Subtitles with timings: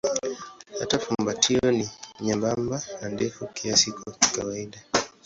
[0.79, 1.87] Hata fumbatio ni
[2.21, 4.79] nyembamba na ndefu kiasi kwa kawaida.